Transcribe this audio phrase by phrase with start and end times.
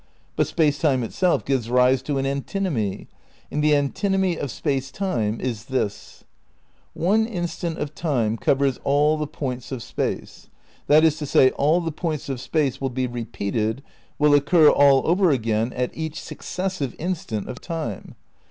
[0.35, 3.07] But Space Time itself gives rise to an antinomy.
[3.51, 6.23] And the antinomy of Space Time is this:
[6.95, 10.49] One instant of Time covers all the points of Space.
[10.87, 13.83] That is to say, all the points of Space will be repeated,
[14.17, 18.15] will occur all over again at each successive instant of Time.